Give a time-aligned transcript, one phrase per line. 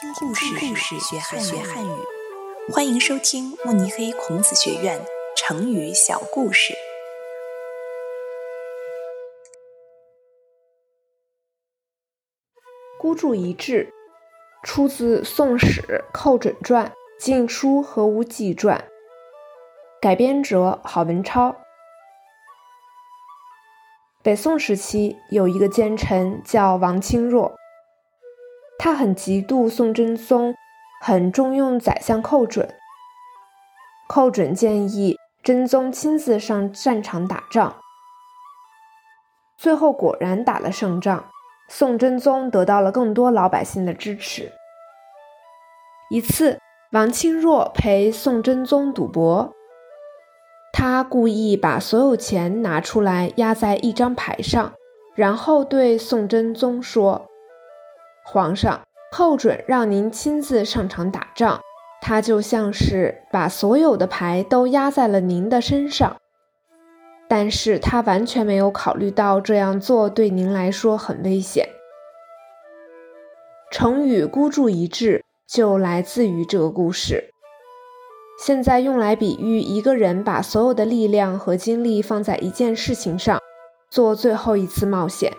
[0.00, 1.90] 听故事，故事学汉学汉语。
[2.72, 4.98] 欢迎收听慕尼黑孔子学院
[5.36, 6.72] 成语小故事。
[12.98, 13.92] 孤注一掷，
[14.62, 15.82] 出自《宋史·
[16.14, 16.86] 寇准传》
[17.18, 18.78] 《晋书·何无忌传》，
[20.00, 21.54] 改编者郝文超。
[24.22, 27.59] 北宋时期有一个奸臣叫王钦若。
[28.82, 30.54] 他很嫉妒宋真宗，
[31.02, 32.74] 很重用宰相寇准。
[34.08, 37.76] 寇准建议真宗亲自上战场打仗，
[39.58, 41.26] 最后果然打了胜仗，
[41.68, 44.50] 宋真宗得到了更多老百姓的支持。
[46.08, 46.58] 一次，
[46.92, 49.52] 王钦若陪宋真宗赌博，
[50.72, 54.72] 他故意把所有钱拿出来压在一张牌上，
[55.14, 57.26] 然后对宋真宗说。
[58.32, 58.80] 皇上，
[59.10, 61.60] 寇准让您亲自上场打仗，
[62.00, 66.16] 他就像是把所有的牌都压在了您的身上，
[67.28, 71.68] 但是他完全没有考虑到这样做对您来说很危险。
[73.72, 77.32] 成语“孤注一掷”就来自于这个故事，
[78.44, 83.40] 现在用来比喻一个人把所有的力量和精力放在一件事情上，
[83.90, 85.32] 做最后一次冒险。